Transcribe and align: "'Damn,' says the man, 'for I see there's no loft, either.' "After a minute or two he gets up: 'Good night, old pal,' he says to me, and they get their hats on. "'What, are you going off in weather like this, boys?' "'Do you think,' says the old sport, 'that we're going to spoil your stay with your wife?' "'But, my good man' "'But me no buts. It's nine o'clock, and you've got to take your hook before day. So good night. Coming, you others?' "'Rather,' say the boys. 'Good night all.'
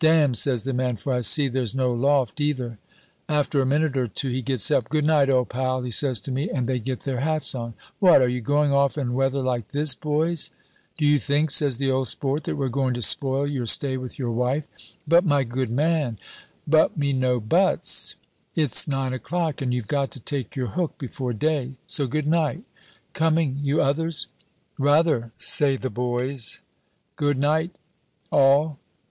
"'Damn,' 0.03 0.33
says 0.33 0.63
the 0.63 0.73
man, 0.73 0.97
'for 0.97 1.13
I 1.13 1.21
see 1.21 1.47
there's 1.47 1.75
no 1.75 1.93
loft, 1.93 2.41
either.' 2.41 2.79
"After 3.29 3.61
a 3.61 3.67
minute 3.67 3.95
or 3.95 4.07
two 4.07 4.29
he 4.29 4.41
gets 4.41 4.71
up: 4.71 4.89
'Good 4.89 5.05
night, 5.05 5.29
old 5.29 5.49
pal,' 5.49 5.83
he 5.83 5.91
says 5.91 6.19
to 6.21 6.31
me, 6.31 6.49
and 6.49 6.65
they 6.67 6.79
get 6.79 7.01
their 7.01 7.19
hats 7.19 7.53
on. 7.53 7.75
"'What, 7.99 8.19
are 8.19 8.27
you 8.27 8.41
going 8.41 8.71
off 8.71 8.97
in 8.97 9.13
weather 9.13 9.43
like 9.43 9.67
this, 9.67 9.93
boys?' 9.93 10.49
"'Do 10.97 11.05
you 11.05 11.19
think,' 11.19 11.51
says 11.51 11.77
the 11.77 11.91
old 11.91 12.07
sport, 12.07 12.45
'that 12.45 12.55
we're 12.55 12.67
going 12.67 12.95
to 12.95 13.01
spoil 13.03 13.45
your 13.47 13.67
stay 13.67 13.95
with 13.95 14.17
your 14.17 14.31
wife?' 14.31 14.65
"'But, 15.07 15.23
my 15.23 15.43
good 15.43 15.69
man' 15.69 16.17
"'But 16.67 16.97
me 16.97 17.13
no 17.13 17.39
buts. 17.39 18.15
It's 18.55 18.87
nine 18.87 19.13
o'clock, 19.13 19.61
and 19.61 19.71
you've 19.71 19.87
got 19.87 20.09
to 20.13 20.19
take 20.19 20.55
your 20.55 20.69
hook 20.69 20.97
before 20.97 21.31
day. 21.33 21.75
So 21.85 22.07
good 22.07 22.25
night. 22.25 22.63
Coming, 23.13 23.59
you 23.61 23.83
others?' 23.83 24.29
"'Rather,' 24.79 25.31
say 25.37 25.77
the 25.77 25.91
boys. 25.91 26.63
'Good 27.17 27.37
night 27.37 27.75
all.' 28.31 28.79